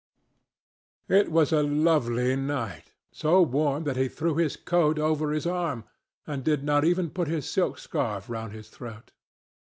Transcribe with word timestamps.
It 1.09 1.31
was 1.31 1.51
a 1.53 1.61
lovely 1.61 2.35
night, 2.35 2.91
so 3.11 3.43
warm 3.43 3.83
that 3.83 3.97
he 3.97 4.07
threw 4.09 4.33
his 4.35 4.57
coat 4.57 4.97
over 4.97 5.29
his 5.31 5.45
arm 5.45 5.83
and 6.25 6.43
did 6.43 6.63
not 6.63 6.83
even 6.83 7.11
put 7.11 7.27
his 7.27 7.47
silk 7.47 7.77
scarf 7.77 8.27
round 8.27 8.51
his 8.51 8.67
throat. 8.69 9.11